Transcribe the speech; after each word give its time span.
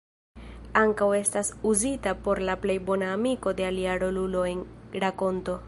Ankaŭ 0.79 1.09
estas 1.17 1.51
uzita 1.71 2.15
por 2.29 2.41
la 2.49 2.57
plej 2.63 2.79
bona 2.89 3.11
amiko 3.19 3.55
de 3.61 3.69
alia 3.69 3.99
rolulo 4.05 4.43
en 4.55 4.65
rakonto. 5.05 5.59